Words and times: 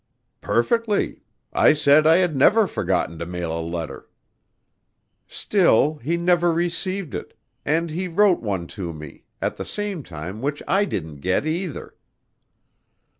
"Perfectly. 0.41 1.21
I 1.53 1.73
said 1.73 2.07
I 2.07 2.15
had 2.15 2.35
never 2.35 2.65
forgotten 2.65 3.19
to 3.19 3.25
mail 3.27 3.55
a 3.59 3.61
letter." 3.61 4.09
"Still, 5.27 5.97
he 5.97 6.17
never 6.17 6.51
received 6.51 7.13
it 7.13 7.37
and 7.65 7.91
he 7.91 8.07
wrote 8.07 8.39
one 8.41 8.65
to 8.81 8.93
me 8.93 9.25
at 9.43 9.57
the 9.57 9.63
same 9.63 10.01
time 10.01 10.41
which 10.41 10.63
I 10.67 10.85
didn't 10.85 11.17
get, 11.17 11.45
either." 11.45 11.93